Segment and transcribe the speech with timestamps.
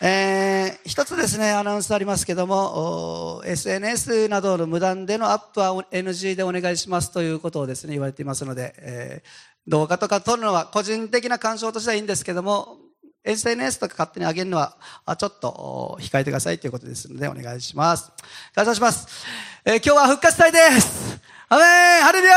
[0.00, 12.76] えー、一つですね、アナウンスありますけども、SNS などの無断でのアップは NG でお願いしますということをですね、言われていますので、えー、動画とか撮るのは個人的な干渉としてはいいんですけども、
[13.24, 14.76] SNS とか勝手に上げるのは、
[15.16, 18.12] ちょっと控えてくださいということですので、お願いします。
[18.54, 19.08] 感謝します。
[19.64, 21.18] えー、今日は復活祭です。
[21.48, 21.62] アメ
[22.00, 22.36] ンハレルヤ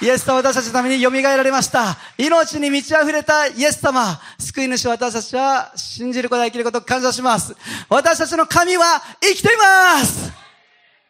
[0.00, 1.96] イエス様私たちのために蘇られました。
[2.18, 4.20] 命に満ち溢れたイエス様。
[4.38, 7.54] 救い主私たちは信じることができることを感謝します。
[7.88, 10.32] 私たちの神は生きています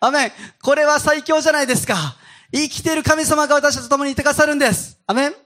[0.00, 0.32] アメン
[0.62, 2.16] これは最強じゃないですか。
[2.52, 4.98] 生きている神様が私たちと共にいてくださるんです。
[5.06, 5.36] アメン今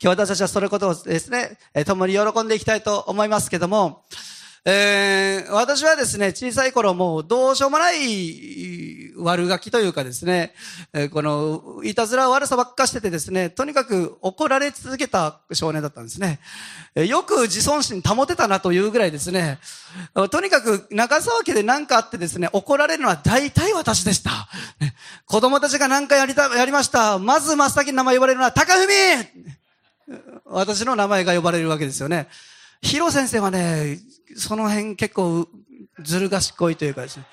[0.00, 1.56] 日私たちはそれことをですね、
[1.86, 4.02] 共に喜んでいきたいと思いますけども、
[4.68, 10.54] えー、私はですね、小さい頃もうどうしようもない悪ガキというかですね、
[10.92, 16.40] えー、この、いたずら悪さばっかしててですね、とにかく怒られ続けた少年だったんですね。
[16.96, 19.60] えー、よく自尊心保てたなというぐらいですね、
[20.32, 24.48] とにかく中沢家で何かあってですね、怒られるのは大体私でした。
[24.80, 27.20] ね、子供たちが何かやりた、やりました。
[27.20, 28.88] まず真っ先に名前呼ばれるのは高文
[30.44, 32.26] 私の名前が呼ばれるわけですよね。
[32.82, 34.00] ヒロ先生はね、
[34.36, 35.48] その辺結構
[36.00, 37.24] ずる賢いというかですね、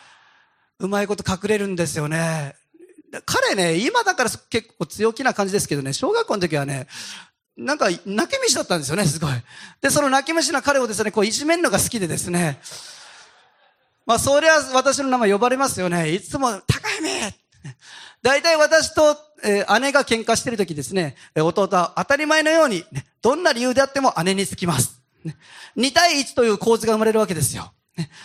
[0.79, 2.55] うまいこと隠れるんですよね。
[3.25, 6.87] 彼ね、今だから結構強気な感じですけどね、小学校の時はね、
[7.55, 9.31] なんか泣き虫だったんですよね、すごい。
[9.81, 12.59] で、その泣き虫な彼をですね、こういじめるのが好きでですね、
[14.05, 16.11] まあ、そりゃ私の名前呼ばれますよね。
[16.11, 17.33] いつも、高夢
[18.21, 25.02] 大体私と、えー、姉が喧嘩してる時ですね、弟は当たり前のように、ね、どんな理由であっても姉につきます。
[25.25, 25.35] ね、
[25.77, 27.73] 2対1という構図が生まれるわけですよ。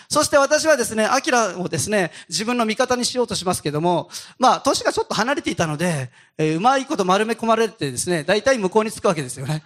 [0.09, 9.63] そして私はですね、アキラをですね、自分の味方にしようとしますけども、まあ、年がちょっと離れていたので、えー、うまいこと丸め込まれてですね、大体向こうにつくわけですよね。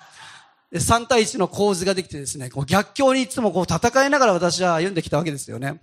[0.72, 5.80] 3対1の構図ができてですね、こう逆境にいつもこう戦いながら私は歩んできたわけですよね。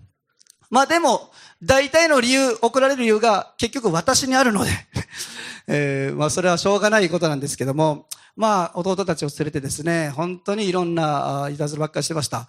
[0.70, 1.32] まあでも、
[1.64, 4.72] 大体の理由、怒られる理由が結局私にあるので
[5.72, 12.48] えー、まあそれはしょうがないことなんですけども、まあ、弟たちを連れてですね、本当にいろんな、いたずらばっかりしてました。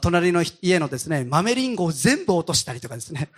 [0.00, 3.30] 隣の家のですね、豆リンゴを全部落としたりとかですね。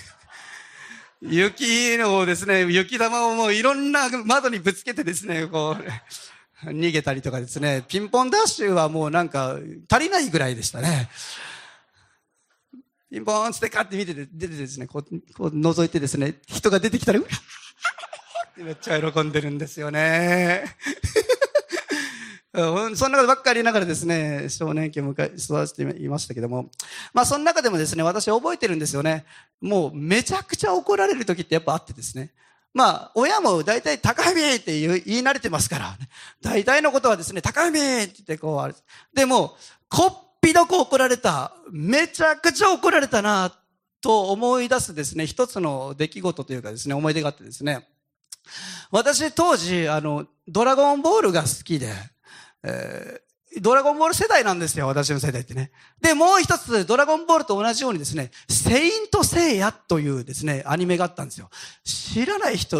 [1.20, 5.76] 雪のですね、雪玉をもういろんな窓にぶつけてですね、こ
[6.64, 9.58] う、逃げたりとかですね、ピンポンダッシュはもうなんか
[9.90, 11.10] 足りないぐらいでしたね。
[13.10, 17.20] ピンポンつってカって見てて、出てですね、こう、こう覗いてですね、人が出てきたら、
[18.62, 20.64] めっちゃ喜んでるんですよね。
[22.52, 26.70] そんなことばっかりながらですね、少年期を迎え、育てていましたけども。
[27.14, 29.24] まあ、その中でもですね、私覚えてるんですよね。
[29.60, 32.32] もう、めちゃくちゃ怒られる時ってやっぱあってですね。
[32.74, 36.08] まあ、親も大体、高文って言い慣れてますから、ね、
[36.42, 38.74] 大体のことはですね、高文って言ってこう、あれ。
[39.14, 39.56] でも、
[39.88, 41.54] こっぴどく怒られた。
[41.70, 43.52] めちゃくちゃ怒られたな、
[44.00, 47.86] と思い出すですね、一つの出来事というかですね、思い出があってですね。
[48.90, 51.92] 私当時、あの、ドラゴンボールが好きで、
[52.62, 55.72] えー、ドラゴンボール世代なんですよ、私の世代ってね。
[56.00, 61.50] で、もう一つ、ドラゴンボールと同じようにですね、セイントセイヤというですね、アニメがあったんですよ。
[61.84, 62.78] 知らない人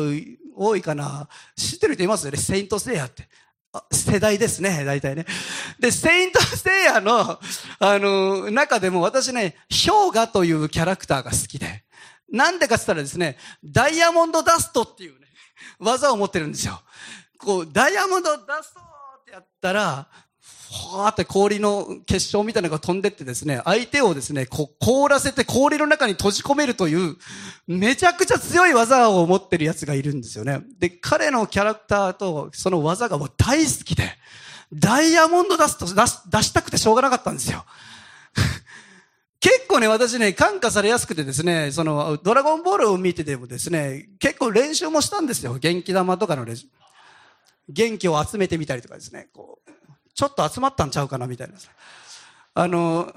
[0.54, 1.28] 多いかな？
[1.56, 3.28] 知ってる人いますよね、セイントセイヤって。
[3.92, 5.26] 世代ですね、大体ね。
[5.78, 7.38] で、セイントセイヤの、
[7.78, 11.84] あの、中でも私ね、氷河というキャラクターが好きで。
[12.32, 15.19] なんでかって言ったらですね、ダイヤモンドダストっていう、
[15.78, 16.80] 技を持ってるんですよ。
[17.38, 20.08] こう、ダイヤモンドダストってやったら、
[20.70, 27.16] ふわーって氷の結晶みたいなのが飛んでってですね、相手をですね、こう凍らせて氷の中に閉じ込めるという、
[27.66, 30.60] めちゃくちゃ強い技を持ってるやつがいるんですよね。
[30.78, 34.16] で、彼のキャラクターとその技がもう大好きで、
[34.72, 37.64] ダイヤモンド出すと出し出したくてしょうがなかったんですよ。
[39.40, 45.54] 結構ね、私ね、感化されやすくてですね、その、ドラゴンボールを見ててもですね、結構練習もしたんですよ。
[45.54, 46.66] 元気玉とかの練習。
[47.68, 49.70] 元気を集めてみたりとかですね、こう、
[50.14, 51.54] ちょっと集まったんちゃうかな、みたいな。
[52.52, 53.14] あの、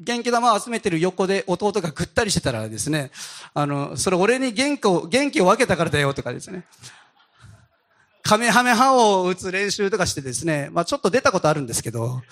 [0.00, 3.10] 元気玉を集めてる横で弟がぐったりしてたらですね、
[3.52, 6.64] あの、それ俺に元気を、元気を分けたからだよとかですね。
[8.22, 12.22] カメハメハを打つ練習とかしてですね、まあちょっと出たことあるんですけど、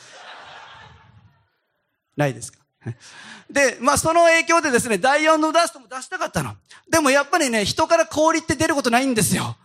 [2.16, 2.57] ないですか？
[3.50, 6.56] で、まあその影響でですね、第4のダストも出したかったの。
[6.90, 9.56] でもやっぱりね、人から氷って出ることないんですよ。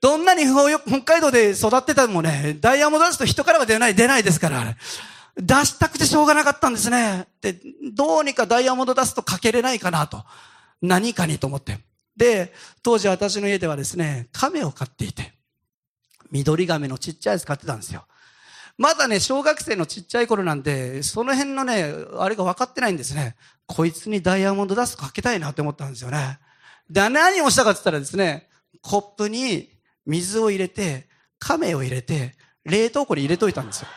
[0.00, 4.76] どんなに北海道で育ってたのもね、ダイヤモンドダスト人からは出ない、出ないですから。
[5.36, 7.26] 出したくてしょうがなかったんですね。
[7.40, 7.60] で、
[7.92, 10.24] どうにかダイヤモンドダストかけれないかなと。
[10.82, 11.78] 何かにと思って。
[12.16, 12.52] で、
[12.82, 15.32] 当時私の家ではですね、亀を飼っていて、
[16.30, 18.04] 緑亀のちっちゃいやつ飼ってたんですよ。
[18.80, 23.36] まだね、小学生のちっちゃい頃なんで、その辺のね、あれが分かってないんですね。
[23.66, 26.38] こいつにダイヤモンドダストかけたいなって思ったんですよね。
[26.88, 28.48] で、何をしたかって言ったらですね、
[28.80, 29.68] コップに
[30.06, 32.34] 水を入れて、亀を入れて、
[32.64, 33.88] 冷凍庫に入れといたんですよ。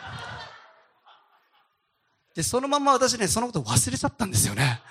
[2.36, 4.82] で、そのまま私ね、そのこと忘れちゃったんですよね。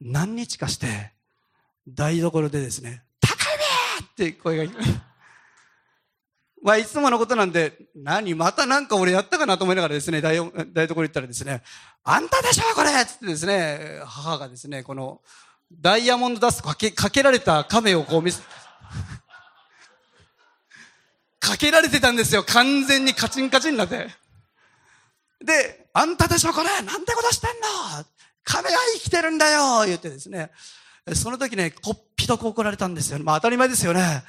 [0.00, 1.10] 何日かして、
[1.88, 4.72] 台所でですね、高めって声が
[6.64, 10.38] まあ、いつものことなんで、何またなんか俺やったかなと思いながらですね、台
[10.72, 11.62] 台所行ったらですね、
[12.02, 15.20] あんたでしょこれつってですね、母がですね、この、
[15.70, 18.40] ダイヤモンドダストかけ、かけられた亀をこう見せ、
[21.38, 22.44] かけられてたんですよ。
[22.44, 24.08] 完全にカチンカチンになって。
[25.44, 27.66] で、あんたでしょこれなんてことしてんの？
[28.42, 30.50] 亀は生きてるんだよ言ってですね。
[31.14, 33.18] その時ね、こっぴどく怒られたんですよ。
[33.22, 34.24] まあ当たり前ですよね。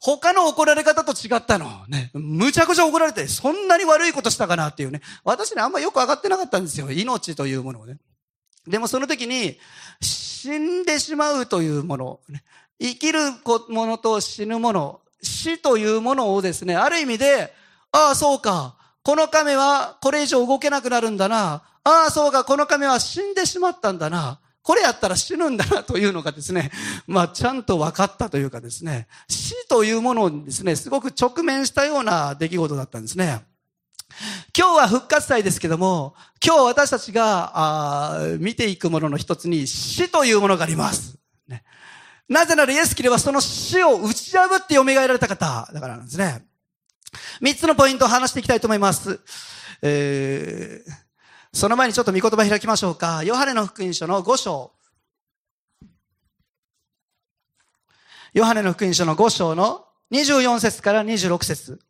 [0.00, 1.86] 他の怒られ方と違ったの。
[1.88, 2.10] ね。
[2.14, 5.00] むちゃくちゃ怒られて、そんなに悪いことしたかなっていうね。
[5.24, 6.90] 私ね、あんまよくわかってなかったんですよ。
[6.90, 7.98] 命というものをね。
[8.66, 9.58] でもその時に、
[10.00, 12.20] 死んでしまうというもの、
[12.80, 13.18] 生きる
[13.68, 17.52] ものと死ぬもの、死というものをですね、ある意味で、
[17.90, 18.76] ああ、そうか。
[19.02, 21.62] この亀はこれ以上動けなくなるんだな。
[21.82, 22.44] ああ、そうか。
[22.44, 24.38] この亀は死んでしまったんだな。
[24.68, 26.70] これやったら死ぬんだなというのがですね、
[27.08, 33.46] まあちゃんと分かったというかですね、死というものにですね、すごく直面したような出来事だったんですね。
[34.54, 41.16] 今日は復活祭ですけども、今日私たちが見ていくものの一つに死というものがあります。
[41.46, 41.64] ね、
[42.28, 46.44] なぜならイエスキリはその死を打ち破って蘇られた方だからなんですね。
[47.40, 49.18] 三つのポイントを話していきたいと思います。
[49.80, 51.07] えー
[51.52, 53.24] その前にちょっと見言葉開きましょうか。
[53.24, 54.72] ヨハネの福音書の5章。
[58.34, 61.80] ヨハネの福音書の5章の24節から26節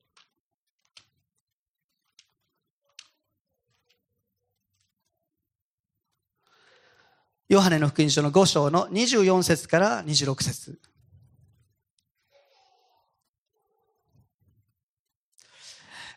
[7.49, 10.79] ヨハネの福音書の5章の24節から26節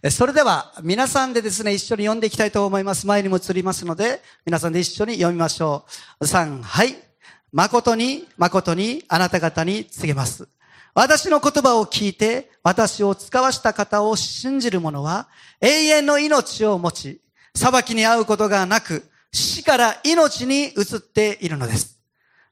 [0.10, 3.06] それでは皆さんでですね、一緒に読んでいきたいと思います。
[3.06, 5.86] 前にも移りますので、皆さんで一緒に読みましょ
[6.20, 6.26] う。
[6.26, 6.96] 3、はい。
[7.52, 10.48] 誠に、誠にあなた方に告げます。
[10.96, 15.28] 私の言葉を聞いて、私を使わした方を信じる者は、
[15.60, 17.22] 永遠の命を持ち、
[17.56, 22.00] 裁きに遭うことがなく、死から命に移っているのです。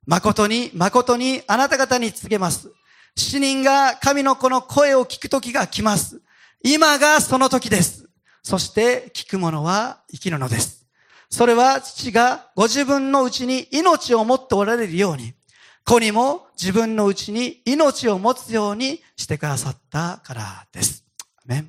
[0.05, 2.69] 誠に、誠にあなた方に告げます。
[3.15, 6.21] 死人が神の子の声を聞く時が来ます。
[6.63, 8.09] 今がその時です。
[8.43, 10.85] そして聞く者は生きるのです。
[11.29, 15.33] それは父がご自分のうちに命を持っておられるように、
[15.85, 21.03] 子にも自分のうちに命を持つようにしてくださったからです。
[21.45, 21.65] ね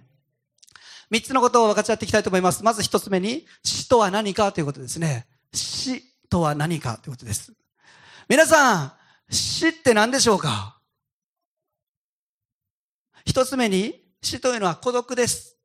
[1.11, 2.63] 三つのことを分かち合っていきたいと思います。
[2.63, 5.27] まず一つ目に、死とは何かということですね。
[5.53, 7.53] 死とは何かということです。
[8.29, 8.93] 皆さん、
[9.29, 10.79] 死って何でしょうか？
[13.25, 15.57] 一つ目に、死というのは孤独です。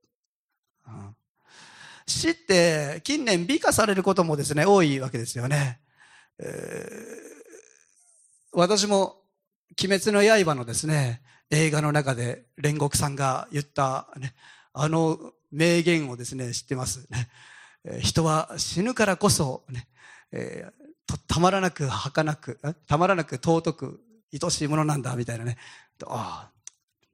[2.08, 5.80] 死って近年美化されることもですね、多いわけですよね。
[6.40, 6.48] えー、
[8.54, 9.22] 私も
[9.82, 14.36] 鬼滅の刃のですね、映画の中で煉獄さんが言った、ね、
[14.74, 17.30] あの名言をですね、知ってますね。
[18.02, 19.88] 人は死ぬからこそ、ね、
[20.32, 24.00] えー、たまらなく儚く、たまらなく尊く
[24.32, 25.58] 愛しいものなんだ、みたいなね。
[26.06, 26.52] あ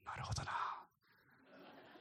[0.06, 0.61] あ、なるほどな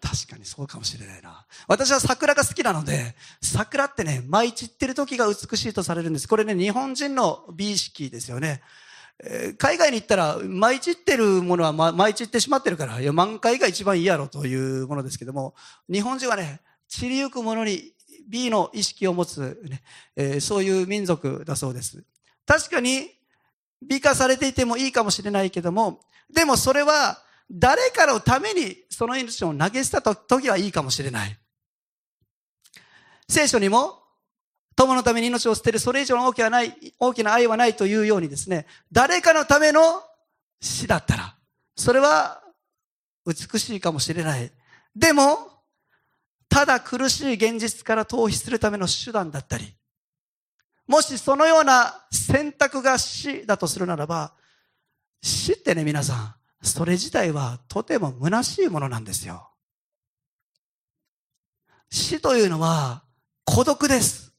[0.01, 1.47] 確かにそうかもしれないな。
[1.69, 6.27] 私は桜が好きなので、桜ってね、舞い散ってる時が美しいとされるんです。
[6.27, 8.63] これね、日本人の美意識ですよね。
[9.23, 15.55] えー、海外に行ったら、舞い散ってるものは、ま、舞い散ってしまってるから、いや、満開が一番いいやろというものですけども、
[15.91, 17.93] 日本人はね、散りゆくものに
[18.27, 19.83] 美の意識を持つ、ね
[20.17, 22.03] えー、そういう民族だそうです。
[22.47, 23.11] 確かに、
[23.87, 26.01] 美化されていてもいいかもしれないけども、
[26.33, 31.35] でもそれは、誰かのためにその命を投げ捨てた時はいいかもしれない。
[33.31, 33.99] 聖書にも、
[34.77, 39.81] 友のために命を捨てるそれ以上の大きなない、大きな愛はないというようにですね、誰かのための
[40.61, 41.35] 死だったら、
[41.77, 42.43] それは
[43.25, 44.53] 美しいかもしれない。
[44.95, 45.49] でも、
[46.51, 49.75] ただ苦しい現実から逃避するための手段だったり、
[50.87, 54.35] もしそのような選択が死だとするならば、
[55.23, 59.51] 死ってね、皆さん、それ自体はとても虚しいものなんですよ。
[61.91, 63.03] 死というのは
[63.45, 64.33] 孤独です。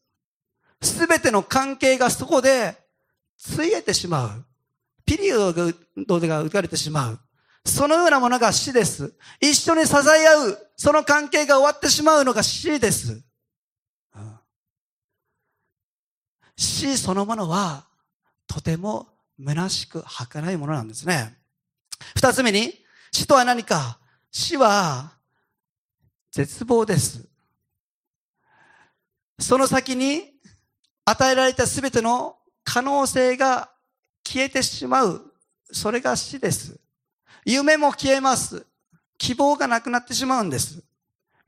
[0.82, 2.76] すべての関係がそこで
[3.38, 4.46] ついえてしまう。
[5.06, 7.20] ピリオドが打たれてしまう。
[7.66, 9.14] そのようなものが死です。
[9.40, 13.22] 一緒に支え合う、その関係が終わってしまうのが死です。
[16.56, 17.86] 死そのものは、
[18.48, 19.08] とても
[19.44, 21.41] 虚しく儚いものなんですね。
[22.16, 22.74] 二つ目に、
[23.12, 24.00] 死とは何か？
[24.32, 25.12] 死は、
[26.32, 27.28] 絶望です。
[29.40, 30.34] その先に
[31.04, 33.72] 与えられたすべての可能性が
[34.26, 35.34] 消えてしまう。
[35.72, 36.80] それが死です。
[37.44, 38.66] 夢も消えます。
[39.18, 40.84] 希望がなくなってしまうんです。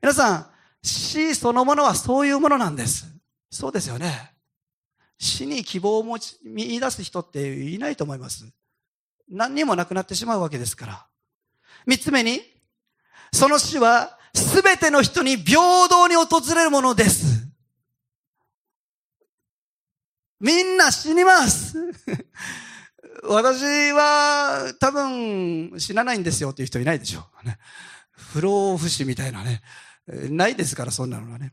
[0.02, 0.46] 皆さん、
[0.82, 3.06] 死そのものはそういうものなんです。
[3.50, 4.34] そうですよね。
[5.18, 8.44] 死に希望を持ち、見出す人っていないと思います。
[9.28, 11.06] 何にもなくなってしまうわけですから。
[11.86, 12.40] 三つ目に、
[13.32, 17.48] その死はすべての人に平等に訪れるものです。
[20.40, 21.78] みんな死にます
[23.24, 27.24] 私は多分死なないんですよっていう人いないでしょう。
[28.12, 29.62] 不老不死みたいなね。
[30.06, 31.52] ないですから、そんなのはね。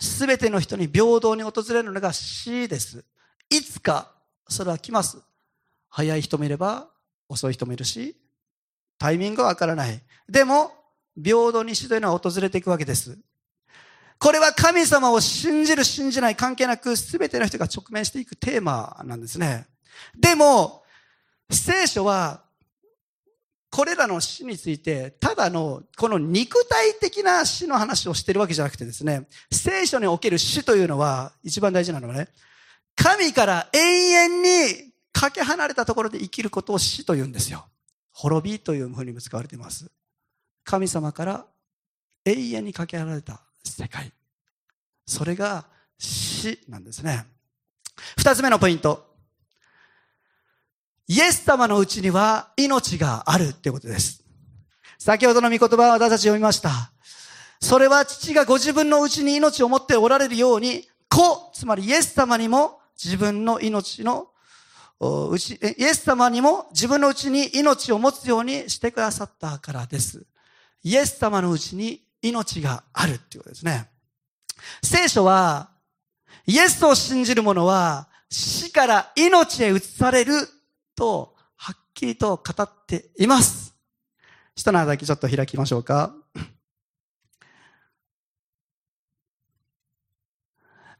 [0.00, 3.04] すべての人に平等に訪れるのが死です。
[3.50, 4.14] いつか
[4.48, 5.18] それは来ます。
[5.88, 6.88] 早い人もいれば
[7.28, 8.16] 遅い人もいるし、
[8.98, 10.02] タイミングはわからない。
[10.28, 10.72] でも、
[11.22, 13.18] 平等に死というのは訪れていくわけです。
[14.18, 19.66] これは神様を信じる信じない関係なく全ての人が直面していくテーマなんですね。
[20.16, 20.82] でも、
[21.50, 22.42] 聖書は
[23.70, 32.28] これらの死について、ただの、この肉体的な死の話をしてるわけじゃなくてですね、聖書における死というのは、一番大事なのはね、
[32.96, 34.87] 神から永遠に
[35.18, 37.66] かけ離れたところで生きることを死と言うんですよ。
[38.12, 39.90] 滅びというふうにも使われています。
[40.62, 41.46] 神様から
[42.24, 44.12] 永遠にかけ離れた世界。
[45.06, 45.64] それが
[45.98, 47.26] 死なんですね。
[48.16, 49.08] 二つ目のポイント。
[51.08, 54.22] イエス様のうちには命があるってことです。
[54.98, 56.92] 先ほどの御言葉は私たち読みました。
[57.60, 64.28] それは父がご自分のうちに命を持っておられるように、子、つまりイエス様にも自分の命の
[65.00, 70.26] うち、イエス様にも自分のうちに命を持つようにしてくださったからです。
[70.82, 73.88] イエス様のうちに命があるっていうことですね。
[74.82, 75.70] 聖書は、
[76.46, 80.32] イエスを信じる者は死から命へ移される
[80.96, 83.74] と、はっきりと語っています。
[84.56, 86.14] 下のだけちょっと開きましょうか。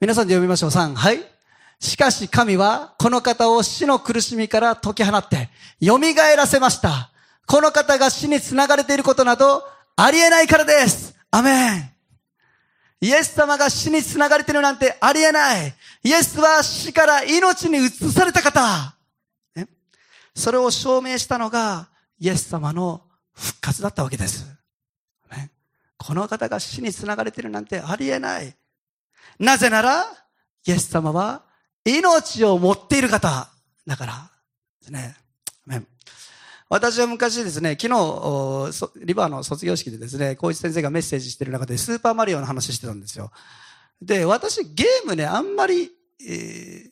[0.01, 0.71] 皆さんで読みましょう。
[0.71, 0.95] 3。
[0.95, 1.38] はい。
[1.81, 5.49] しかし神はこの方を死の苦しみから解き放って
[5.83, 5.99] 蘇
[6.37, 7.11] らせました。
[7.47, 9.65] この方が死につながれていることなど
[9.97, 11.15] ありえないからです。
[11.31, 11.91] アメン。
[13.01, 15.75] イエス様が死につながれているなんてありえない。
[16.03, 18.95] イエスは死から命に移された方。
[20.35, 23.03] それを証明したのがイエス様の
[23.35, 24.47] 復活だったわけです。
[25.31, 25.51] ね、
[25.97, 28.55] この方が死につながれているなんてありえない。
[29.39, 30.07] なぜなら、
[30.67, 31.43] イエス様は
[31.91, 33.49] 命を持っている方
[33.87, 34.31] だから
[34.81, 35.17] ですね。
[36.71, 43.31] 私は昔ですね、昨日、リバーの卒業式でですね、小一先生がメッセージしてる中でスーパーマリオの話してたんですよ。
[44.03, 45.91] で、私ゲームね、あんまり、
[46.21, 46.91] えー、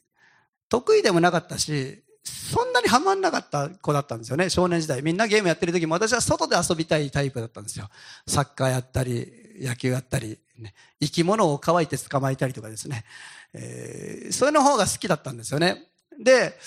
[0.71, 5.03] 得意でもなかったし、そんなにハマんなかった子だったんですよね、少年時代。
[5.03, 7.91] みんなゲームやってる時も私は外で遊びたいタイプだったんですよ。
[8.27, 13.05] サッカーやったり、野球やったり、ね、生き物を乾いて捕まえたりとかですね。
[13.53, 15.85] えー、それの方が好きだったんですよね。
[16.19, 16.59] で、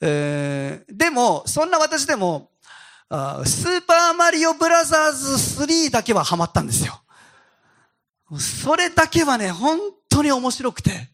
[0.00, 2.50] えー、でも、そんな私でも、
[3.08, 7.02] あスーパーマリオブラザーズ3だけはハマったんですよ。
[8.38, 9.78] それだけはね、本
[10.08, 11.10] 当に面白くて。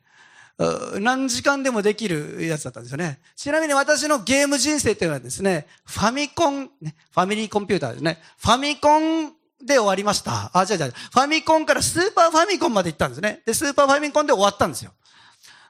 [1.00, 3.18] 何時間でもできるやつだったんですよね。
[3.34, 8.22] ちなみに私のゲーム人生っていうのはですね、ファミコン、ね、ファミリーコンピューターですね。
[8.38, 10.50] ファミコンで終わりました。
[10.52, 10.92] あ、違う違う。
[11.12, 13.42] ファミコンからスーパーファミコンまで行ったんですね。
[13.46, 14.92] で、スーパーファミコンで終わったんですよ。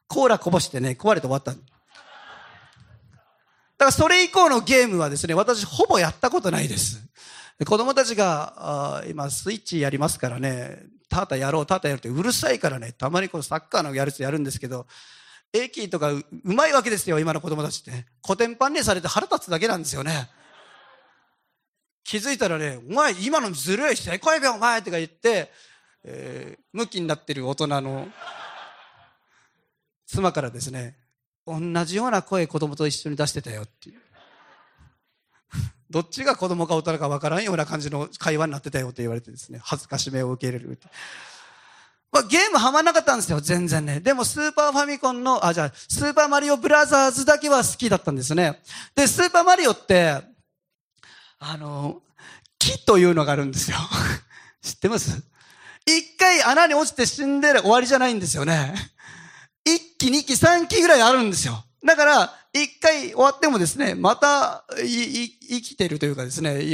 [0.09, 1.53] コーラこぼしてね、壊れて終わった。
[1.53, 1.59] だ
[3.79, 7.03] からそれ以降のゲームはですね、私ほぼやったことないです。
[7.65, 14.87] 子供たちが、あ今スイッチやりますからね、タータやろう、タータやるってうるさいからね、たまにこのサッカーのやるつやるんですけど、
[15.53, 18.07] 駅とかうまいわけですよ、今の子供たちって。
[18.25, 20.29] 古典版にされて腹立つだけなんですよね。
[22.07, 25.51] 気づいたらね、お前今のずるいし、来いべお前とか言って、
[26.05, 28.07] えー、向きになってる大人の
[30.07, 30.97] 妻からですね、
[31.45, 34.01] 同じような声子供と一緒に出してたよっていう。
[35.91, 40.79] どっちが子供か大人かわからんような感じの会話になってたよって言われてですね、恥ずかしめを受け入れる。
[42.13, 43.99] まあ、ゲームハマんなかったんですよ、全然ね。
[43.99, 48.63] でもスーパーファミコンの、あ、じゃあ、スーパーマリオブラザーズだけは好きだったんですね。
[48.95, 50.36] で、スーパーマリオって、
[51.39, 52.03] あの、
[52.59, 53.77] 木というのがあるんですよ。
[54.63, 55.23] 知ってます？
[55.87, 58.75] 一回穴に落ちて死んで終わりじゃないんですよね。
[59.65, 61.65] 一期、二期、三期ぐらいあるんですよ。
[61.85, 66.65] だから、一回終わってもですね、また、生きてるというかですね、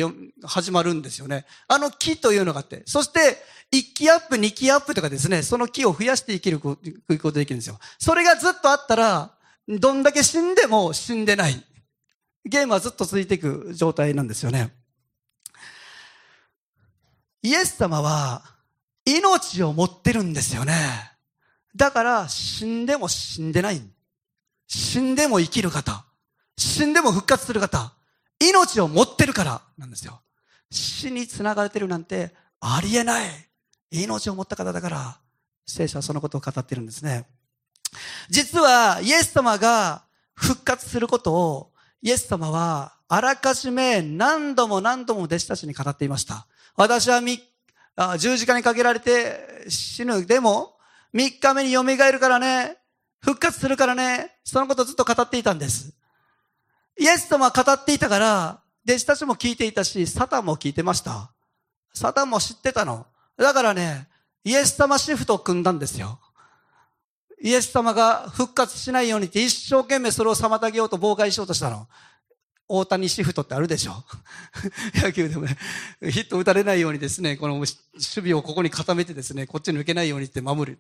[0.45, 1.45] 始まるんですよね。
[1.69, 2.83] あの木というのがあって。
[2.87, 7.79] そして、一期アップ、二期アップとかですね、その木を増やして生きることできるんですよ。
[7.99, 9.33] それがずっとあったら、
[9.69, 11.65] どんだけ死んでも死んでない。
[12.45, 14.73] ゲームはずっと続いていく状態なんですよね。
[17.43, 18.43] イエス様は
[19.05, 20.75] 命を持ってるんですよね。
[21.75, 23.81] だから死んでも死んでない。
[24.67, 26.05] 死んでも生きる方。
[26.57, 27.93] 死んでも復活する方。
[28.41, 30.21] 命を持ってるからなんですよ。
[30.71, 33.29] 死に繋がれてるなんてありえない。
[33.91, 35.19] 命を持った方だから、
[35.67, 37.27] 聖書はそのことを語ってるんですね。
[38.31, 41.72] 実は、イエス様が復活することを、
[42.03, 46.47] イエス様は、あらかじめ何度も何度も弟子たちに語っていました。
[46.77, 47.23] 私は
[48.19, 50.27] 十字架にかけられて死ぬ。
[50.27, 50.77] でも、
[51.13, 52.79] 三日目に蘇るからね。
[53.21, 54.35] 復活するからね。
[54.43, 55.95] そのことをずっと語っていたんです。
[56.99, 61.31] イエス様は語っていたから、弟子たちも聞いていたし、サタンも聞いてました。
[61.95, 63.07] サタンも知ってたの。
[63.37, 64.09] だからね、
[64.43, 66.19] イエス様シフトを組んだんですよ。
[67.45, 71.89] イエス様が復活しないようにって一生懸命それを妨げようと妨害しようとしたの。
[72.69, 74.05] 大谷シフトってあるでしょ
[75.03, 75.59] 野球でもね、
[76.01, 80.79] ヒット打たれないようにですね、この守備をここに固めてですね、こっちに抜けないようにって守る。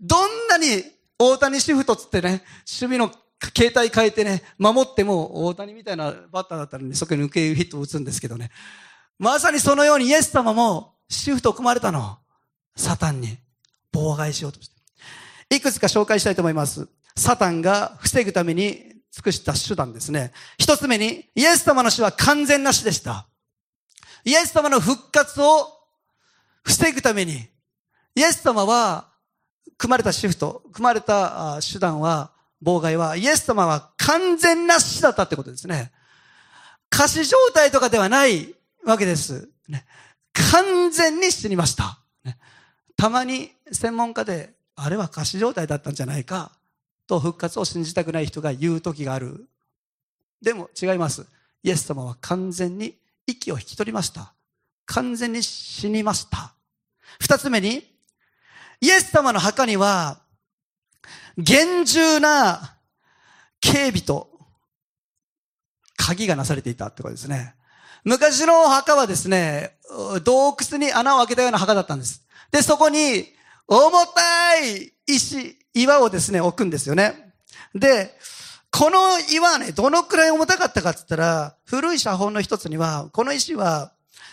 [0.00, 0.84] どんなに
[1.18, 2.44] 大谷シフトつってね、
[2.80, 3.10] 守備の
[3.54, 8.50] 形態変えてね、守っても大谷みたいなバッターだったらね、そこに抜けヒットを打つんですけどね。
[9.18, 12.18] まさにそのようにイエス様もシフト組まれたの。
[12.76, 13.36] サタンに
[13.92, 14.71] 妨害しようとして。
[15.56, 16.88] いくつか紹介したいと思います。
[17.14, 20.32] サタンが防ぐために尽くした手段ですね。
[20.56, 23.26] 一つ目に、イエス様の死は完全な死でした。
[24.24, 25.68] イエス様の復活を
[26.64, 27.48] 防ぐために、
[28.14, 29.10] イエス様は、
[29.76, 32.32] 組まれたシフト、組まれた手段は、
[32.62, 35.92] 妨害は、イエス様は完全な死だったってことですね。
[36.88, 39.50] 仮死状態とかではないわけです。
[39.68, 39.84] ね、
[40.32, 41.98] 完全に死にました。
[42.24, 42.38] ね、
[42.96, 46.52] たまに専門家であれは仮死状態だったんじゃないか
[47.06, 49.48] と復活を信じたくない人が言う時がある。
[50.40, 51.26] でも違います。
[51.62, 54.32] イエス様は完全に息を引き取りました。
[54.86, 56.54] 完全に死にました。
[57.20, 57.86] 二つ目に、
[58.80, 60.18] イエス様の墓には
[61.38, 62.76] 厳重な
[63.60, 64.28] 警備と
[65.96, 67.54] 鍵がなされていたってことですね。
[68.04, 69.76] 昔の墓はですね、
[70.24, 72.26] 洞窟に穴を開けたような墓だったんです。
[72.50, 73.26] で、そこに
[73.72, 77.32] 重たい石、岩をですね、置くんですよね。
[77.74, 78.14] で、
[78.70, 83.92] この岩はね、どのくらい重たかったかって言ったら、古い写本の一つには、この石は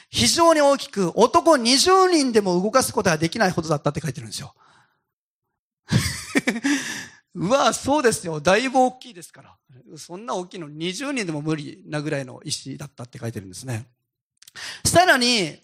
[0.10, 4.56] 非常に大きく、男20人でも動かすことができないほどだったって書いてるんですよ。
[7.36, 8.40] うわ、そうですよ。
[8.42, 9.56] だいぶ大きいですから。
[9.98, 13.88] そんな大きいの20人でも無理なぐらいの石だったって書いてるんですね。
[14.86, 15.62] さらに、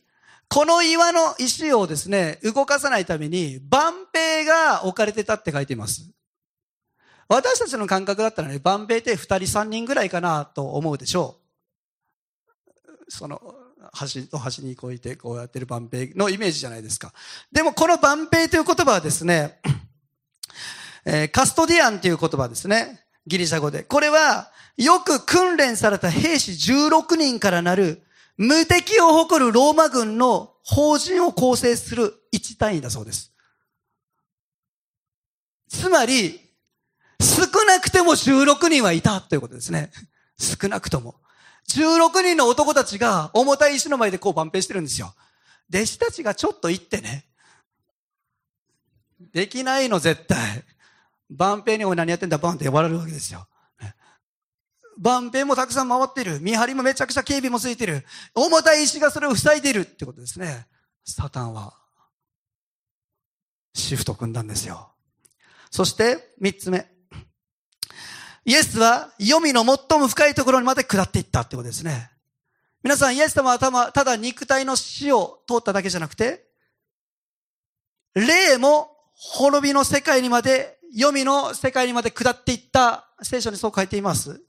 [0.49, 6.09] この岩の石をですね、動かさないために、万兵が置かれてたって書いています。
[7.27, 11.37] 私たちの感覚だったらね、万兵って二人三人ぐらいかなと思うでしょ
[13.07, 13.11] う。
[13.11, 13.41] その、
[13.99, 17.13] 橋と橋に越えてこうやってる万兵のイメージじゃないですか。
[17.51, 19.59] でもこの万兵という言葉はですね、
[21.05, 23.05] えー、カストディアンという言葉ですね。
[23.27, 23.83] ギリシャ語で。
[23.83, 28.03] これは、よく訓練された兵士16人からなる
[28.37, 33.33] 無敵を誇るローマ軍の法人を構成する一単位だそうです。
[35.69, 36.39] つまり、
[37.19, 39.91] 少なくても16人はいたということですね。
[40.37, 41.15] 少なくとも。
[41.69, 45.13] 16人の男たちが重たい石の前でこう万平してるんですよ。
[45.73, 47.25] 弟子たちがちょっと行ってね。
[49.33, 50.63] できないの絶対。
[51.29, 53.47] 万平にお前何やってんだバンって呼ばれるわけですよ。
[54.97, 56.39] 万兵もたくさん回ってる。
[56.39, 58.05] 見張りもめちゃくちゃ警備もついてる。
[58.33, 60.67] 重たい石がそれを塞いでいるってことですね。
[61.03, 61.73] サタンは、
[63.73, 64.91] シフト組んだんですよ。
[65.69, 66.89] そして、三つ目。
[68.45, 72.11] イエスは、黄泉の最も深いところにまで下っていったってことですね。
[72.83, 73.59] 皆さん、イエス様は
[73.91, 76.45] ただ肉体の死を通っただけじゃなくて、
[78.13, 84.41] 霊も滅びの世界にまで、黄泉の世界にまで下っていった聖書にそう書いています。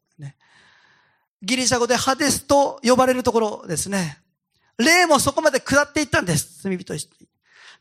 [1.43, 4.19] ギリシャ語でハデスと呼ばれるところですね。
[4.79, 6.63] 霊もそこまで下っていったんです。
[6.63, 7.01] 罪人に。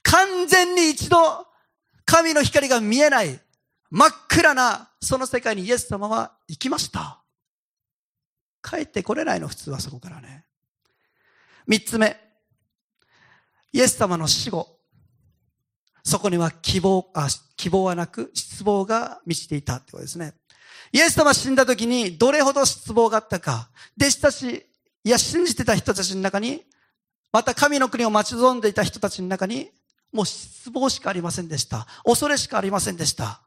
[0.04, 1.18] 完全に一度
[2.06, 3.40] 神の光が見えない
[3.90, 7.22] 真っ暗なその世界にイエス様は行きました。
[8.62, 10.46] 帰ってこれないの普通はそこからね。
[11.68, 12.18] 三つ目、
[13.72, 14.80] イエス様の死後、
[16.04, 20.34] そこには希望、あ、希望はなく失望が満ちていたってことですね。
[20.92, 23.70] イエス様死んだ時にどれほど失望があったか、
[24.00, 24.66] 弟子たち、
[25.04, 26.64] いや信じてた人たちの中に、
[27.32, 29.72] また神の国を待ち望んでいた人たちの中に、
[30.12, 31.86] もう失望しかありませんでした。
[32.06, 33.42] 恐れしかありませんでした。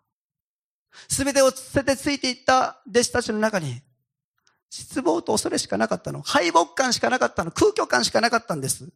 [1.08, 3.80] すべてを捨ててついていった弟子たちの中に、
[4.70, 6.20] 失望と恐れしかなかったの。
[6.22, 7.50] 敗北感しかなかったの。
[7.50, 8.88] 空虚感しかなかったんです。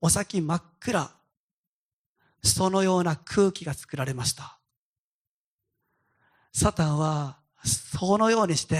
[0.00, 1.10] お先真っ暗。
[2.42, 4.58] そのような空気が作られました。
[6.56, 8.78] サタンは、そのようにして、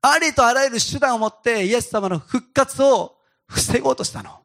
[0.00, 3.16] ありとあらゆる手段を持ってイエス様の復活を
[3.48, 4.38] 防ごうとしたの。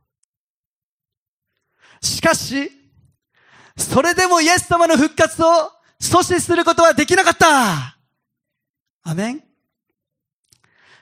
[2.02, 2.72] しかし、
[3.78, 7.96] それでもイエス様の復活を阻止することはできなかった
[9.04, 9.44] アメン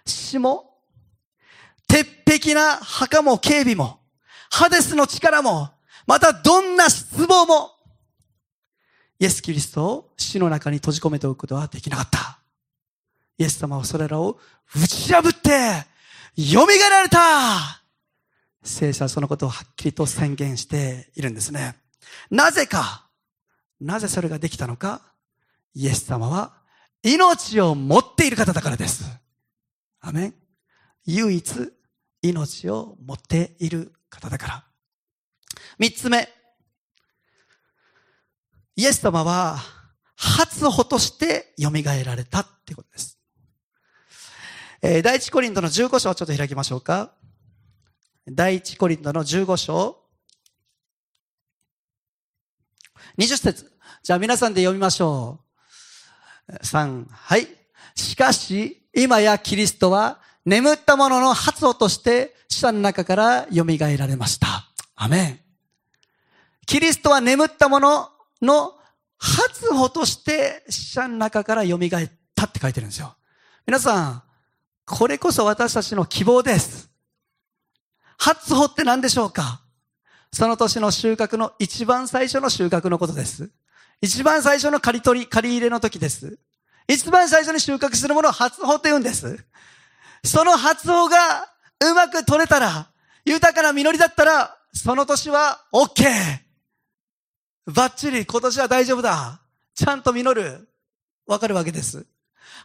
[0.05, 0.77] 死も、
[1.87, 4.01] 鉄壁な墓も警備も、
[4.49, 5.69] ハデスの力も、
[6.05, 7.71] またどんな失望も、
[9.21, 12.39] イエス・キリストを死の中に閉じ込めておくことはできなかった。
[13.37, 14.39] イエス様はそれらを
[14.75, 15.85] 打ち破って、
[16.35, 17.83] 蘇られた
[18.63, 21.75] 聖書はそのことをはっきりと宣言しているんですね。
[22.31, 23.05] なぜか、
[23.79, 25.03] なぜそれができたのか、
[25.75, 26.53] イエス様は
[27.03, 29.05] 命を持っている方だからです。
[29.99, 30.33] アメン。
[31.05, 31.73] 唯一
[32.23, 34.63] 命を持っている方だから。
[35.77, 36.40] 三つ目。
[38.75, 39.57] イエス様は
[40.15, 41.71] 初歩として蘇
[42.05, 43.17] られたってことです。
[44.81, 47.11] えー、第一コリントの15章をちょっと開きましょうか。
[48.27, 49.97] 第一コリントの15章。
[53.17, 53.71] 20節
[54.03, 55.39] じゃあ皆さんで読みましょ
[56.47, 56.53] う。
[56.53, 57.47] 3、はい。
[57.95, 64.47] しかし、今やキリストは眠った者の発音として死者の中から蘇られました。
[64.95, 65.39] アメン。
[66.67, 68.10] キリストは眠った者
[68.41, 68.73] の
[69.17, 71.79] 発歩として死者の中から蘇っ
[72.35, 73.15] たって書いてるんですよ。
[73.65, 74.23] 皆さん、
[74.85, 76.89] これこそ私たちの希望です。
[78.17, 79.61] 初歩って何でしょうか？
[80.31, 83.51] その年の収穫の一番最初の収穫のことです。
[84.01, 86.37] 一番最初の刈り取り、刈り入れの時です。
[86.87, 89.45] 一番最初に収穫するものを初穂って言うんです。
[90.23, 91.47] その初穂が
[91.81, 92.87] うまく取れたら、
[93.25, 96.03] 豊かな実りだったら、その年は OK!
[97.65, 99.41] バッチリ今年は大丈夫だ。
[99.73, 100.67] ちゃんと実る。
[101.27, 102.05] わかるわけです。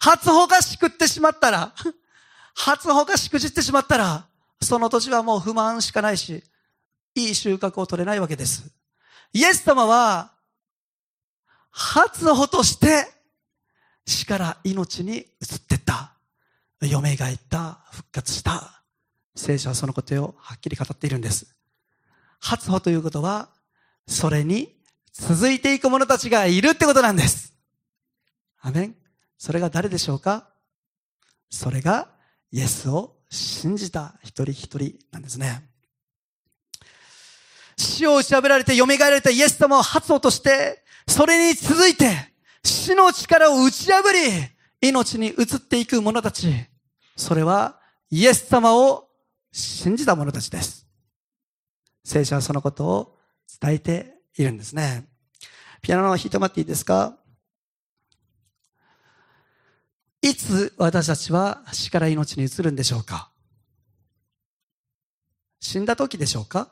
[0.00, 1.72] 初穂がしくってしまったら、
[2.54, 4.26] 初穂がしくじってしまったら、
[4.60, 6.42] その年はもう不満しかないし、
[7.14, 8.70] いい収穫を取れないわけです。
[9.32, 10.32] イエス様は、
[11.70, 13.06] 初歩として
[14.06, 16.12] 死から命に移っていった。
[16.82, 18.82] 蘇った、復活した。
[19.34, 21.54] 聖書はそのことをはっきり語っているんです。
[22.40, 23.50] 初歩ということは、
[24.06, 24.75] それに
[25.18, 27.54] 続いていく者たちがいるってことなんです。
[28.60, 28.94] アメン。
[29.38, 30.48] それが誰でしょうか？
[31.48, 32.08] それが
[32.52, 35.62] イエスを信じた一人一人なんですね。
[37.78, 42.10] 死を打ち破られて蘇られたイエス様を発音として、それに続いて
[42.62, 46.52] 死の力を打ち破り、命に移っていく者たち。
[47.16, 49.08] それはイエス様を
[49.50, 50.86] 信じた者たちです。
[52.04, 53.16] 聖書はそのことを
[53.60, 55.06] 伝えているんですね。
[55.82, 57.16] ピアノを弾いてもらっていいですか？
[60.22, 63.30] いつ私たちは死から命に移るんでしょうか？
[65.60, 66.70] 死んだ時でしょうか？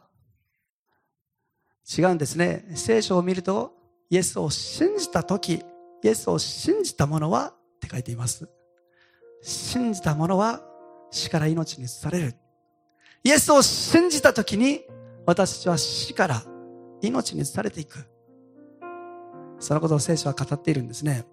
[1.96, 2.64] 違うんですね。
[2.74, 3.74] 聖書を見ると、
[4.10, 5.62] イエスを信じた時、
[6.02, 8.48] イエスを信じた者はって書いています。
[9.42, 10.62] 信じた者は
[11.10, 12.34] 死から命に移される。
[13.22, 14.84] イエスを信じた時に、
[15.26, 16.42] 私たちは死から
[17.06, 18.06] 命に移されていく。
[19.58, 21.24] そのことを聖書は語っているんですね。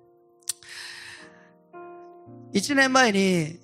[2.53, 3.59] 一年前に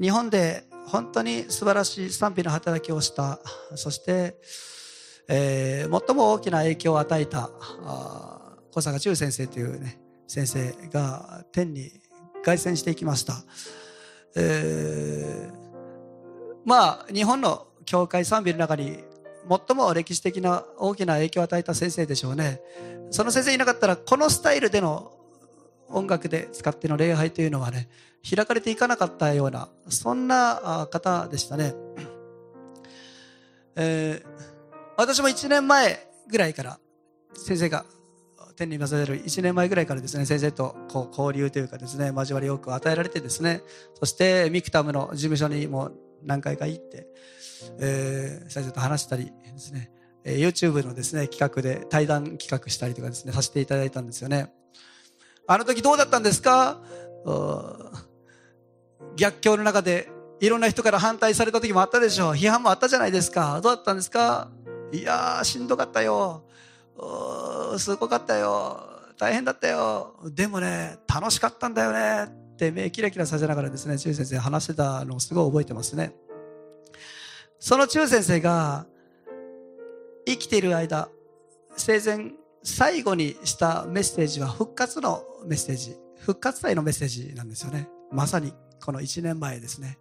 [0.00, 3.40] 日本で本当に素晴らしい賛否の働きをした
[3.74, 4.36] そして、
[5.28, 7.50] えー、最も大きな影響を与えた
[8.72, 9.98] 小坂忠先生というね
[10.28, 11.90] 先生が天に
[12.44, 13.34] 凱旋していきました、
[14.36, 18.98] えー、まあ日本の教会賛美の中に
[19.48, 22.60] 最も歴史的な大きな影響を与えた先生でしょうね。
[23.10, 25.12] その先生いなかったらこのスタイルでの
[25.88, 27.88] 音楽で使っての礼拝というのはね
[28.28, 31.74] 開かれていかなかったようなそんな方でしたね、
[33.76, 34.26] えー、
[34.96, 36.78] 私も1年前ぐらいから
[37.34, 37.84] 先生が
[38.56, 43.60] 天にされる1年前ぐらいからですね先生とこう交流というかですね交わりをく与えられてですね
[43.94, 47.06] そしてミクタムの事務所にも何回か行って、
[47.78, 49.90] えー、最初と話したりですね、
[50.24, 54.52] え、YouTube のですね、企画で対談企画したりとかですね、させていただいたんですよね。
[55.46, 56.80] あの時どうだったんですか？
[59.16, 60.08] 逆境の中で
[60.40, 62.32] いろんな人から反対された時もあったでしょう。
[62.32, 63.60] 批判もあったじゃないですか。
[63.62, 64.50] どうだったんですか？
[64.92, 66.44] いやー、しんどかったよ。
[67.78, 68.80] すごかったよ。
[69.18, 70.14] 大変だったよ。
[70.24, 72.32] でもね、楽しかったんだよね。
[72.56, 76.12] って目キラキラさせながらですね、中先生話してたのをすごい覚えてますね。
[77.58, 78.86] その中先生が
[80.26, 81.10] 生きている間、
[81.76, 85.96] 生前最後にしたメッセージは復活のメッセージ。
[86.18, 87.88] 復活祭のメッセージなんですよね。
[88.10, 89.98] まさにこの1年前ですね。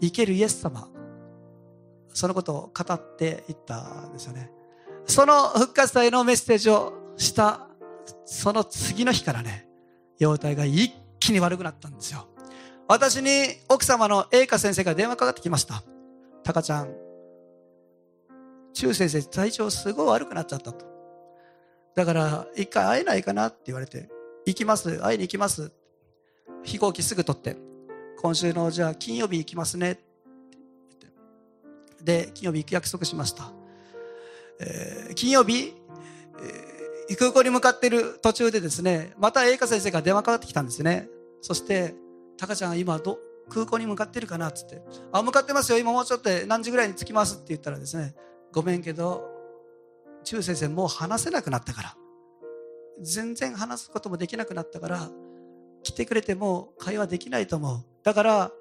[0.00, 0.88] 生けるイエス様。
[2.12, 4.50] そのことを語っていったんですよね。
[5.06, 7.68] その復活祭のメッセージをした
[8.24, 9.68] その次の日からね、
[10.18, 10.92] 容体が一
[11.28, 12.26] 気に悪くなったんですよ。
[12.88, 13.28] 私に
[13.68, 15.82] 奥様の栄華先生から電話かかってきました。
[16.42, 16.94] タカちゃん、
[18.72, 20.86] 中先生体調すごい悪くなっちゃったと。
[21.94, 24.08] だから一回会えないかなって言われて、
[24.46, 25.70] 行きます、会いに行きます。
[26.64, 27.58] 飛行機すぐ取って、
[28.22, 30.02] 今週のじゃあ金曜日行きますねって
[31.00, 31.12] 言っ
[31.98, 32.04] て。
[32.26, 33.52] で、金曜日行く約束しました。
[34.60, 35.74] えー、金曜日、
[37.10, 41.10] えー、空港に向かっている途中でですね、また栄華先生が電話かかってきたんですね。
[41.40, 41.94] そして、
[42.36, 48.14] タカちゃん今ど、空港に向かってるかなっつって、あ、向かってますよ、今もうちょっと何時ぐらいに着きますって言ったらですね、
[48.52, 49.24] ごめんけど、
[50.24, 51.96] 中先生もう話せなくなったから、
[53.00, 55.10] 全然話すこともできなくなったから、
[55.82, 57.84] 来てくれても会話できないと思う。
[58.02, 58.52] だから、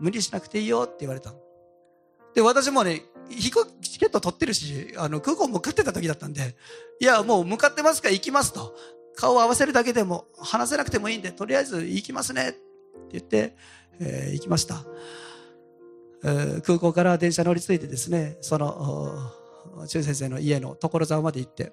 [0.00, 1.32] 無理しなくていいよって言われた。
[2.34, 6.56] で、私もね、飛行機チケット取ってるし、あの、空港向かってた時だったんで、
[7.00, 8.74] いや、もう向かってますから行きますと。
[9.14, 12.58] 顔を合わせるだけでも、話せなくてもいいんで、とりあえず行きますねって
[13.12, 13.56] 言って、
[14.00, 14.84] えー、行きました。
[16.24, 19.30] えー、空港から電車乗り継いでですね、その、
[19.86, 21.72] 中先生の家の所沢まで行って、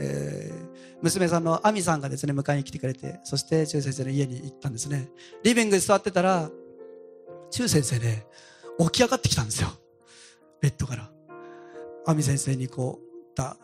[0.00, 5.10] えー、娘さんの亜美さんがですね、迎えに来てくれて、そして中先生の家に行ったんですね。
[5.42, 6.50] リビングに座ってたら、
[7.50, 8.26] 中先生ね、
[8.78, 9.68] 起き上がってきたんですよ。
[10.60, 11.10] ベッドから。
[12.06, 13.56] 亜美先生にこう、た、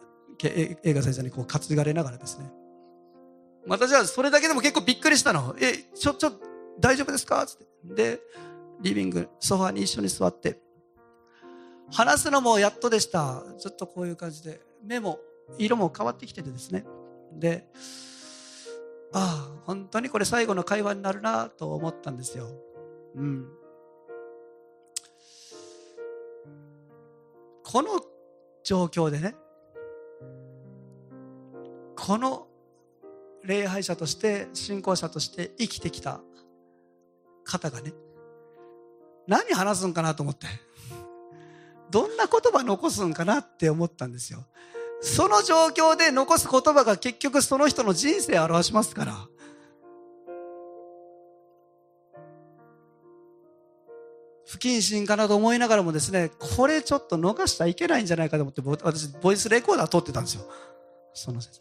[0.42, 2.50] 映画先生にこう担がれながらですね。
[3.66, 5.54] 私はそれだけでも結構びっくりしたの。
[5.60, 6.32] え、ちょ、ちょ、
[6.78, 7.46] 大丈夫ですか？
[7.46, 7.66] つって。
[7.94, 8.20] で、
[8.80, 10.58] リビング、ソファに一緒に座って。
[11.92, 13.42] 話すのもやっとでした。
[13.58, 14.60] ずっとこういう感じで。
[14.82, 15.18] 目も、
[15.58, 16.84] 色も変わってきててですね。
[17.32, 17.68] で、
[19.12, 22.48] ああ、本当にこれ最後の会話になるなと思ったんですよ。
[23.14, 23.48] うん。
[27.62, 28.00] この
[28.62, 29.34] 状況でね
[31.96, 32.46] この
[33.44, 36.20] 礼拝者として信仰者として生きてきた
[37.44, 37.92] 方がね
[39.26, 40.46] 何話すんかなと思って
[41.90, 44.44] どんな言葉残すんかなって思ったんですよ
[45.00, 49.28] その状況で残す言葉が結局その人の人生を表しますから
[54.46, 60.42] 不謹慎かなと思いながらもですね、これちょっと逃しちゃいけないんじゃないかと思って、私、ボイスレコーダー撮ってたんですよ。
[61.12, 61.60] その先生。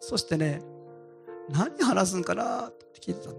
[0.00, 0.60] そしてね、
[1.50, 2.68] 何話すんかな？
[2.68, 3.36] って聞いてたの。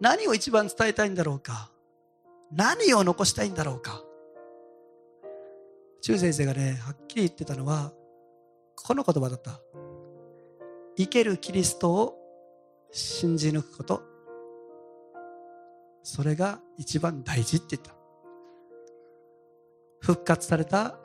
[0.00, 1.70] 何を一番伝えたいんだろうか？
[2.52, 4.02] 何を残したいんだろうか？
[6.02, 7.92] 中先生がね、はっきり言ってたのは、
[8.76, 9.60] この言葉だった。
[10.96, 12.16] 生けるキリストを
[12.90, 14.02] 信じ抜くこと。
[16.02, 17.94] それが一番大事って言った。
[20.00, 20.98] 復活された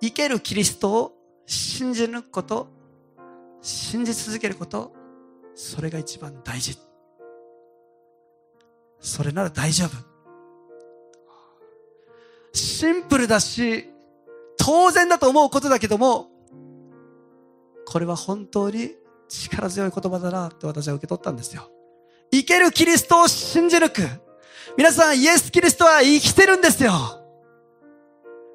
[0.00, 1.12] 生けるキリストを
[1.46, 2.68] 信じ抜くこと、
[3.62, 4.92] 信じ続けること、
[5.54, 6.78] それが一番大事。
[9.00, 9.90] それなら大丈夫。
[12.52, 13.88] シンプルだし、
[14.58, 16.30] 当然だと思うことだけども、
[17.86, 18.94] これは本当に
[19.28, 21.70] 力強い言葉だなって私は受け取ったんですよ。
[22.32, 24.02] 生けるキリストを信じ抜く。
[24.76, 26.92] 皆さん、イエス・キリストは生きてるんですよ。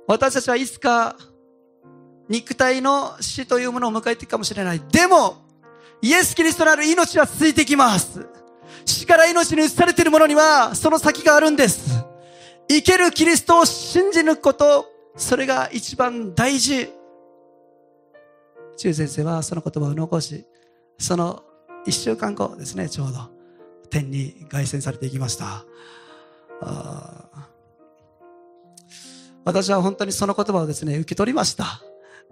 [0.07, 1.15] 私たちはいつか
[2.27, 4.81] 肉体の死というものを迎えていくかもしれない。
[4.91, 5.37] でも、
[6.01, 8.25] イエス・キリストなる命は続いてきます。
[8.85, 12.03] 死から命に移されているものには、その先があるんです。
[12.67, 14.85] 生けるキリストを信じ抜くこと、
[15.15, 16.89] それが一番大事。
[18.77, 20.45] 中先生はその言葉を残し、
[20.97, 21.43] その
[21.85, 23.29] 一週間後ですね、ちょうど、
[23.89, 25.63] 天に凱旋されていきました。
[29.45, 31.81] 私は本当にその言葉をですね、受け取りました。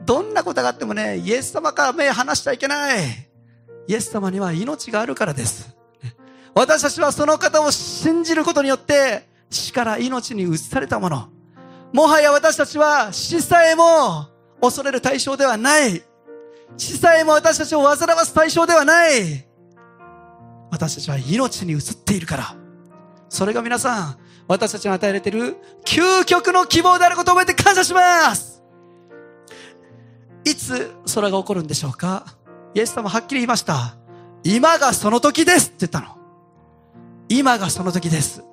[0.01, 3.29] どんなことがあってもね、イエス様から目離しちゃいけない。
[3.87, 5.75] イエス様には命があるからです。
[6.55, 11.29] 私たちはその方を信じることによって、死から命に移されたもの。
[11.91, 14.27] もはや私たちは死さえも
[14.61, 16.03] 恐れる対象ではない。
[16.77, 19.45] 死さえも私たちを煩わす対象ではない。
[20.71, 22.55] 私たちは命に移っているから。
[23.29, 28.52] それが皆さん、私たちに与えられている究極の希望であることを覚えて感謝します
[30.63, 32.25] つそれが起こるんでしょうか？
[32.73, 33.95] イエス様はっきり言いました。
[34.43, 36.17] 今がその時ですって言ったの。
[37.29, 38.43] 今がその時です。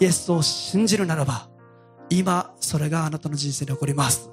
[0.00, 1.48] イエスを信じるならば、
[2.10, 4.30] 今、それがあなたの人生に起こります。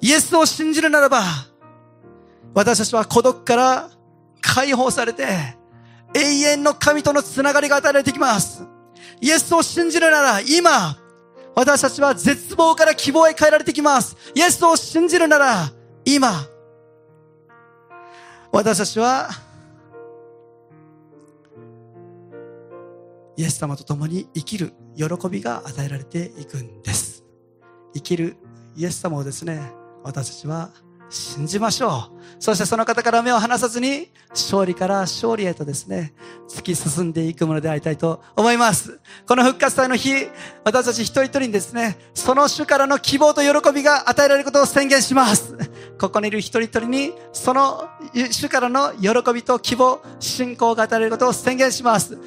[0.00, 1.22] イエスを信じるならば、
[2.54, 3.90] 私たちは孤独から
[4.40, 5.56] 解放されて、
[6.14, 8.64] 永遠の神とのつながりが与えられてきます。
[9.20, 10.96] イエスを信じるなら、今、
[11.54, 14.16] 私たちは絶望から希望へ変えられてきます。
[14.34, 15.72] イエスを信じるなら、
[16.04, 16.46] 今、
[18.50, 19.30] 私たちは、
[23.36, 27.24] イエス様と共に生きる喜びが与えられていくんです。
[27.94, 28.36] 生きる
[28.76, 30.70] イエス様をですね、私たちは
[31.12, 32.42] 信じましょう。
[32.42, 36.14] そしてその方から目を離さずに、勝利から勝利へとですね、
[36.48, 38.98] 突き進んでいくものでありたいと思います。
[39.26, 40.26] この復活祭の日、
[40.64, 45.54] 私たち一人一人にですね、その主からの希望と喜びが与えられることを宣言します。
[46.08, 47.88] ここにいる一人一人に、その
[48.30, 52.18] 主からの喜びと希望、信仰が与えられることを宣言します。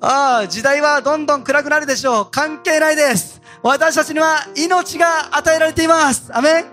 [0.00, 2.28] ああ、時代はどんどん暗くなるでしょう。
[2.30, 3.40] 関係ないです。
[3.62, 6.30] 私たちには命が与えられています。
[6.32, 6.66] アメン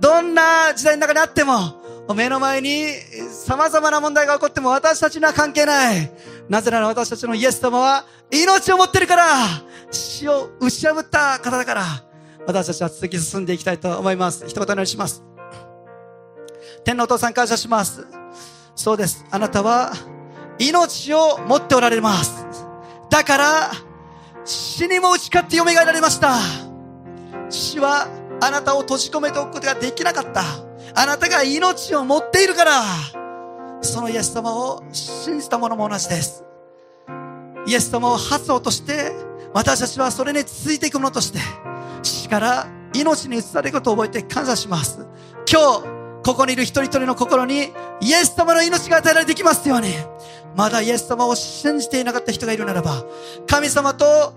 [0.00, 1.80] どんな時代の中にあっても、
[2.16, 2.88] 目の前に
[3.30, 6.10] 様々な問題が起こっても私たちには関係ない。
[6.48, 9.46] なぜなら私たちのイエス様は命を持ってるから、
[9.92, 11.84] 死を打ち破った方だから、
[12.46, 14.44] 私たちは続き進んでいきたいと思います。
[14.48, 15.29] 一言お願いします。
[16.84, 18.06] 天のお父さん感謝します。
[18.74, 19.24] そうです。
[19.30, 19.92] あなたは
[20.58, 22.46] 命を持っておられます。
[23.10, 23.70] だから、
[24.44, 26.36] 死にも打ち勝って蘇られました。
[27.48, 28.08] 死は
[28.40, 30.42] あなたを閉じ込めておくことができなかった。
[30.94, 32.82] あなたが命を持っているから、
[33.82, 36.44] そのイエス様を信じた者も同じです。
[37.66, 39.12] イエス様を発想として、
[39.52, 41.38] 私たちはそれに続いていくものとして、
[42.02, 45.06] 死から命に移されることを覚えて感謝します。
[45.50, 49.94] 今日、ここにいる一人一人の心に、イエス様の命が与えられてきますように、
[50.56, 53.04] まだイエス様を信じていなかった人がいるならば、
[53.46, 54.32] 神様とは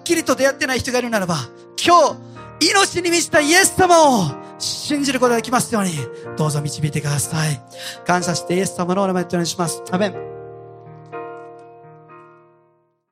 [0.00, 1.36] っきりと出会ってない人がいるならば、
[1.82, 2.16] 今
[2.60, 5.92] 日、命に満ちたイエス様を信じることができますように、
[6.36, 7.60] どうぞ導いてください。
[8.06, 9.82] 感謝してイエス様のお名前とお願いします。
[9.90, 10.29] アメン。